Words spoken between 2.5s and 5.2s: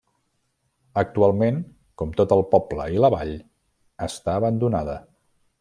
poble i la vall, està abandonada.